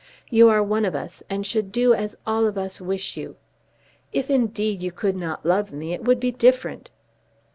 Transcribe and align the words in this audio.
You 0.31 0.49
are 0.49 0.63
one 0.63 0.83
of 0.85 0.95
us, 0.95 1.21
and 1.29 1.45
should 1.45 1.71
do 1.71 1.93
as 1.93 2.15
all 2.25 2.47
of 2.47 2.57
us 2.57 2.81
wish 2.81 3.15
you. 3.17 3.35
If, 4.11 4.31
indeed, 4.31 4.81
you 4.81 4.91
could 4.91 5.15
not 5.15 5.45
love 5.45 5.71
me 5.71 5.93
it 5.93 6.05
would 6.05 6.19
be 6.19 6.31
different. 6.31 6.89